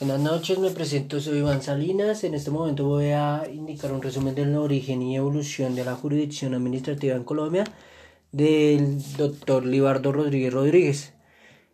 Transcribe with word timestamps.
Buenas 0.00 0.20
noches, 0.20 0.58
me 0.58 0.70
presento, 0.70 1.20
soy 1.20 1.38
Iván 1.40 1.60
Salinas. 1.60 2.24
En 2.24 2.32
este 2.32 2.50
momento 2.50 2.86
voy 2.86 3.10
a 3.10 3.42
indicar 3.52 3.92
un 3.92 4.00
resumen 4.00 4.34
del 4.34 4.56
origen 4.56 5.02
y 5.02 5.14
evolución 5.14 5.74
de 5.74 5.84
la 5.84 5.94
jurisdicción 5.94 6.54
administrativa 6.54 7.14
en 7.14 7.24
Colombia 7.24 7.64
del 8.32 9.02
doctor 9.18 9.66
Libardo 9.66 10.10
Rodríguez 10.10 10.54
Rodríguez. 10.54 11.12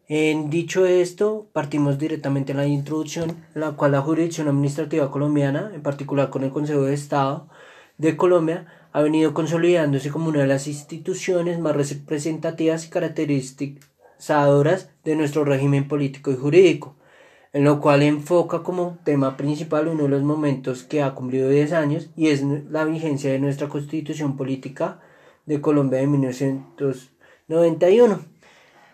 En 0.08 0.50
dicho 0.50 0.86
esto, 0.86 1.46
partimos 1.52 2.00
directamente 2.00 2.50
a 2.50 2.56
la 2.56 2.66
introducción, 2.66 3.46
la 3.54 3.76
cual 3.76 3.92
la 3.92 4.02
jurisdicción 4.02 4.48
administrativa 4.48 5.08
colombiana, 5.08 5.70
en 5.72 5.84
particular 5.84 6.28
con 6.28 6.42
el 6.42 6.50
Consejo 6.50 6.82
de 6.82 6.94
Estado 6.94 7.48
de 7.96 8.16
Colombia, 8.16 8.66
ha 8.92 9.02
venido 9.02 9.34
consolidándose 9.34 10.10
como 10.10 10.30
una 10.30 10.40
de 10.40 10.48
las 10.48 10.66
instituciones 10.66 11.60
más 11.60 11.76
representativas 11.76 12.86
y 12.86 12.90
caracterizadoras 12.90 14.90
de 15.04 15.14
nuestro 15.14 15.44
régimen 15.44 15.86
político 15.86 16.32
y 16.32 16.36
jurídico 16.36 16.96
en 17.56 17.64
lo 17.64 17.80
cual 17.80 18.02
enfoca 18.02 18.62
como 18.62 18.98
tema 19.02 19.38
principal 19.38 19.88
uno 19.88 20.02
de 20.02 20.10
los 20.10 20.22
momentos 20.22 20.82
que 20.82 21.02
ha 21.02 21.14
cumplido 21.14 21.48
10 21.48 21.72
años 21.72 22.10
y 22.14 22.26
es 22.26 22.42
la 22.42 22.84
vigencia 22.84 23.32
de 23.32 23.38
nuestra 23.38 23.70
constitución 23.70 24.36
política 24.36 25.00
de 25.46 25.62
Colombia 25.62 26.00
de 26.00 26.06
1991. 26.06 28.20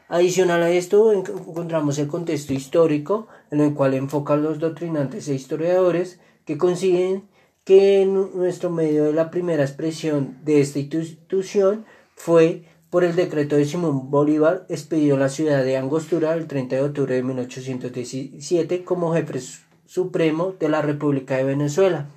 Adicional 0.06 0.62
a 0.62 0.70
esto 0.70 1.12
encontramos 1.12 1.98
el 1.98 2.06
contexto 2.06 2.52
histórico 2.52 3.26
en 3.50 3.62
el 3.62 3.74
cual 3.74 3.94
enfocan 3.94 4.44
los 4.44 4.60
doctrinantes 4.60 5.26
e 5.26 5.34
historiadores 5.34 6.20
que 6.44 6.56
consiguen 6.56 7.24
que 7.64 8.06
nuestro 8.06 8.70
medio 8.70 9.06
de 9.06 9.12
la 9.12 9.32
primera 9.32 9.64
expresión 9.64 10.38
de 10.44 10.60
esta 10.60 10.78
institución 10.78 11.84
fue 12.14 12.62
por 12.92 13.04
el 13.04 13.16
decreto 13.16 13.56
de 13.56 13.64
Simón 13.64 14.10
Bolívar, 14.10 14.66
expedió 14.68 15.16
la 15.16 15.30
ciudad 15.30 15.64
de 15.64 15.78
Angostura 15.78 16.34
el 16.34 16.46
30 16.46 16.76
de 16.76 16.82
octubre 16.82 17.14
de 17.14 17.22
1817 17.22 18.84
como 18.84 19.14
jefe 19.14 19.40
supremo 19.86 20.54
de 20.60 20.68
la 20.68 20.82
República 20.82 21.38
de 21.38 21.44
Venezuela. 21.44 22.10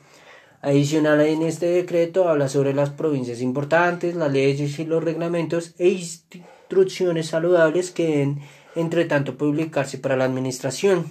Adicional 0.61 1.21
en 1.21 1.43
este 1.43 1.67
decreto 1.67 2.27
habla 2.27 2.49
sobre 2.49 2.73
las 2.73 2.89
provincias 2.89 3.39
importantes, 3.39 4.15
las 4.15 4.33
leyes 4.33 4.77
y 4.77 4.83
los 4.83 5.01
reglamentos 5.01 5.75
e 5.77 5.87
instrucciones 5.87 7.27
saludables 7.27 7.91
que 7.91 8.07
deben 8.07 8.41
entre 8.75 9.05
tanto 9.05 9.37
publicarse 9.37 9.97
para 9.97 10.17
la 10.17 10.25
administración. 10.25 11.05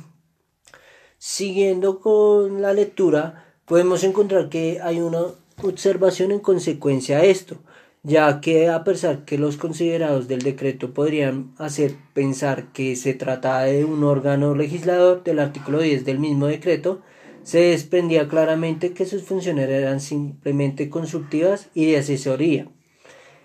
Siguiendo 1.17 2.00
con 2.00 2.61
la 2.61 2.74
lectura, 2.74 3.46
podemos 3.64 4.05
encontrar 4.05 4.50
que 4.50 4.83
hay 4.83 5.00
una 5.00 5.22
observación 5.62 6.33
en 6.33 6.41
consecuencia 6.41 7.17
a 7.17 7.24
esto 7.24 7.56
ya 8.05 8.42
que 8.42 8.69
a 8.69 8.84
pesar 8.84 9.24
que 9.24 9.38
los 9.38 9.56
considerados 9.56 10.28
del 10.28 10.42
decreto 10.42 10.92
podrían 10.92 11.55
hacer 11.58 11.97
pensar 12.12 12.70
que 12.72 12.96
se 12.96 13.14
trataba 13.14 13.62
de 13.62 13.84
un 13.86 14.05
órgano 14.05 14.55
legislador 14.55 15.24
del 15.24 15.38
artículo 15.38 15.80
10 15.80 16.05
del 16.05 16.19
mismo 16.19 16.46
decreto, 16.46 17.00
se 17.42 17.61
desprendía 17.61 18.28
claramente 18.28 18.92
que 18.92 19.06
sus 19.06 19.22
funciones 19.22 19.69
eran 19.70 20.00
simplemente 20.00 20.91
consultivas 20.91 21.70
y 21.74 21.86
de 21.86 21.98
asesoría. 21.98 22.69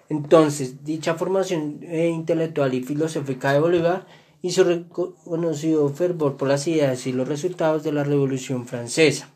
Entonces, 0.10 0.84
dicha 0.84 1.16
formación 1.16 1.80
eh, 1.84 2.10
intelectual 2.10 2.74
y 2.74 2.84
filosófica 2.84 3.54
de 3.54 3.60
Bolívar 3.60 4.08
hizo 4.42 4.66
reconocido 4.66 5.88
fervor 5.90 6.36
por 6.36 6.50
las 6.50 6.68
ideas 6.68 7.08
y 7.08 7.14
los 7.14 7.28
resultados 7.28 7.84
de 7.84 7.94
la 7.94 8.04
Revolución 8.04 8.68
Francesa. 8.68 9.30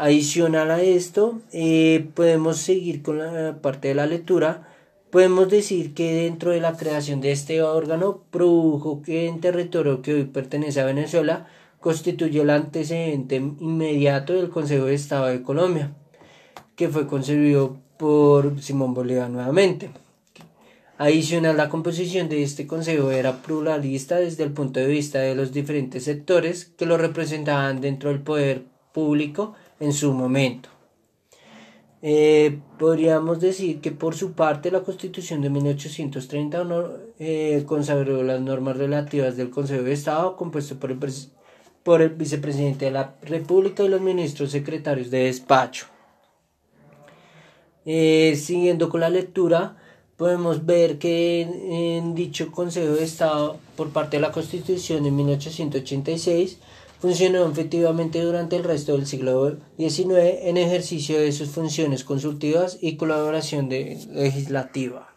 Adicional 0.00 0.70
a 0.70 0.80
esto, 0.80 1.40
eh, 1.52 2.08
podemos 2.14 2.58
seguir 2.58 3.02
con 3.02 3.18
la 3.18 3.60
parte 3.60 3.88
de 3.88 3.96
la 3.96 4.06
lectura. 4.06 4.68
Podemos 5.10 5.48
decir 5.48 5.92
que 5.92 6.14
dentro 6.14 6.52
de 6.52 6.60
la 6.60 6.76
creación 6.76 7.20
de 7.20 7.32
este 7.32 7.62
órgano 7.62 8.22
produjo 8.30 9.02
que 9.02 9.26
en 9.26 9.40
territorio 9.40 10.00
que 10.00 10.14
hoy 10.14 10.24
pertenece 10.24 10.80
a 10.80 10.84
Venezuela 10.84 11.48
constituye 11.80 12.42
el 12.42 12.50
antecedente 12.50 13.36
inmediato 13.36 14.34
del 14.34 14.50
Consejo 14.50 14.84
de 14.84 14.94
Estado 14.94 15.26
de 15.26 15.42
Colombia, 15.42 15.96
que 16.76 16.88
fue 16.88 17.08
concebido 17.08 17.76
por 17.96 18.62
Simón 18.62 18.94
Bolívar 18.94 19.28
nuevamente. 19.30 19.90
Adicional, 20.96 21.56
la 21.56 21.68
composición 21.68 22.28
de 22.28 22.44
este 22.44 22.68
consejo 22.68 23.10
era 23.10 23.42
pluralista 23.42 24.14
desde 24.20 24.44
el 24.44 24.52
punto 24.52 24.78
de 24.78 24.86
vista 24.86 25.18
de 25.18 25.34
los 25.34 25.52
diferentes 25.52 26.04
sectores 26.04 26.66
que 26.66 26.86
lo 26.86 26.98
representaban 26.98 27.80
dentro 27.80 28.10
del 28.10 28.20
poder 28.20 28.62
público 28.92 29.54
en 29.80 29.92
su 29.92 30.12
momento. 30.12 30.68
Eh, 32.00 32.60
podríamos 32.78 33.40
decir 33.40 33.80
que 33.80 33.90
por 33.90 34.14
su 34.14 34.32
parte 34.32 34.70
la 34.70 34.82
Constitución 34.82 35.42
de 35.42 35.50
1830 35.50 36.64
eh, 37.18 37.64
consagró 37.66 38.22
las 38.22 38.40
normas 38.40 38.76
relativas 38.76 39.36
del 39.36 39.50
Consejo 39.50 39.82
de 39.82 39.94
Estado 39.94 40.36
compuesto 40.36 40.78
por 40.78 40.92
el, 40.92 40.98
por 41.82 42.02
el 42.02 42.10
vicepresidente 42.10 42.84
de 42.84 42.92
la 42.92 43.14
República 43.22 43.82
y 43.82 43.88
los 43.88 44.00
ministros 44.00 44.52
secretarios 44.52 45.10
de 45.10 45.24
despacho. 45.24 45.86
Eh, 47.84 48.36
siguiendo 48.36 48.90
con 48.90 49.00
la 49.00 49.10
lectura, 49.10 49.76
podemos 50.16 50.66
ver 50.66 50.98
que 50.98 51.40
en 51.98 52.14
dicho 52.14 52.52
Consejo 52.52 52.92
de 52.92 53.04
Estado, 53.04 53.58
por 53.76 53.90
parte 53.90 54.18
de 54.18 54.20
la 54.20 54.30
Constitución 54.30 55.02
de 55.02 55.10
1886, 55.10 56.58
funcionó 57.00 57.46
efectivamente 57.46 58.20
durante 58.20 58.56
el 58.56 58.64
resto 58.64 58.92
del 58.92 59.06
siglo 59.06 59.58
XIX 59.76 60.42
en 60.42 60.56
ejercicio 60.56 61.20
de 61.20 61.32
sus 61.32 61.50
funciones 61.50 62.04
consultivas 62.04 62.78
y 62.80 62.96
colaboración 62.96 63.68
legislativa. 63.68 65.14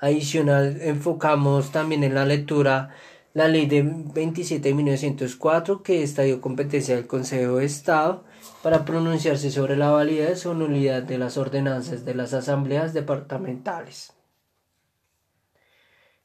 Adicional, 0.00 0.80
enfocamos 0.82 1.72
también 1.72 2.04
en 2.04 2.14
la 2.14 2.24
lectura 2.24 2.90
la 3.34 3.48
ley 3.48 3.66
de 3.66 3.82
27 3.82 4.68
de 4.68 4.74
1904 4.74 5.82
que 5.82 6.02
estadio 6.02 6.40
competencia 6.40 6.96
del 6.96 7.06
Consejo 7.06 7.56
de 7.56 7.66
Estado 7.66 8.24
para 8.62 8.84
pronunciarse 8.84 9.50
sobre 9.50 9.76
la 9.76 9.90
validez 9.90 10.46
o 10.46 10.54
nulidad 10.54 11.02
de 11.02 11.18
las 11.18 11.36
ordenanzas 11.36 12.04
de 12.04 12.14
las 12.14 12.32
asambleas 12.32 12.94
departamentales. 12.94 14.12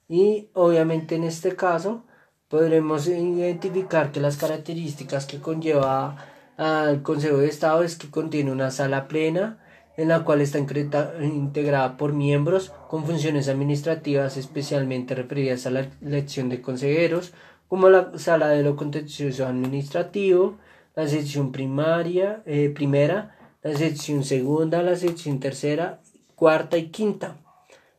Y 0.08 0.50
obviamente 0.54 1.16
en 1.16 1.24
este 1.24 1.56
caso 1.56 2.04
podremos 2.54 3.08
identificar 3.08 4.12
que 4.12 4.20
las 4.20 4.38
características 4.38 5.26
que 5.26 5.40
conlleva 5.40 6.18
al 6.56 7.02
Consejo 7.02 7.38
de 7.38 7.48
Estado 7.48 7.82
es 7.82 7.96
que 7.96 8.12
contiene 8.12 8.52
una 8.52 8.70
sala 8.70 9.08
plena 9.08 9.58
en 9.98 10.10
la 10.10 10.24
cual 10.24 10.40
está 10.40 10.60
integrada 10.60 11.98
por 11.98 12.14
miembros 12.14 12.72
con 12.90 13.06
funciones 13.06 13.50
administrativas 13.50 14.38
especialmente 14.38 15.16
referidas 15.16 15.66
a 15.66 15.72
la 15.72 15.88
elección 16.04 16.50
de 16.50 16.62
consejeros, 16.62 17.34
como 17.68 17.90
la 17.90 18.12
sala 18.20 18.50
de 18.50 18.62
lo 18.62 18.76
contencioso 18.76 19.48
administrativo, 19.48 20.60
la 20.96 21.08
sección 21.08 21.52
primaria, 21.52 22.44
eh, 22.46 22.70
primera, 22.70 23.36
la 23.64 23.76
sección 23.76 24.24
segunda, 24.24 24.84
la 24.84 24.96
sección 24.96 25.40
tercera, 25.40 26.02
cuarta 26.36 26.78
y 26.78 26.90
quinta 26.90 27.38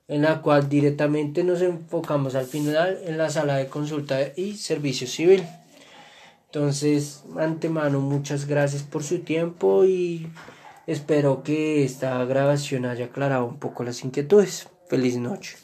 en 0.09 0.23
la 0.23 0.43
cual 0.43 0.69
directamente 0.69 1.45
nos 1.45 1.63
enfocamos 1.63 2.35
al 2.35 2.47
final 2.47 2.99
en 3.05 3.19
la 3.19 3.31
sala 3.31 3.57
de 3.57 3.69
consulta 3.69 4.21
y 4.37 4.57
servicio 4.57 5.07
civil. 5.07 5.45
Entonces, 6.47 7.25
antemano, 7.37 8.01
muchas 8.01 8.47
gracias 8.47 8.83
por 8.83 9.03
su 9.03 9.21
tiempo 9.21 9.85
y 9.85 10.29
espero 10.87 11.43
que 11.43 11.85
esta 11.85 12.25
grabación 12.25 12.85
haya 12.85 13.07
aclarado 13.07 13.47
un 13.47 13.59
poco 13.59 13.83
las 13.83 14.05
inquietudes. 14.05 14.69
Feliz 14.89 15.17
noche. 15.17 15.57